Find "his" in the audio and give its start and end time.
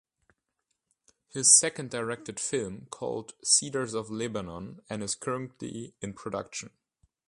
1.27-1.55